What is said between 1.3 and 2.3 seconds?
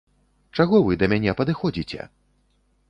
падыходзіце?!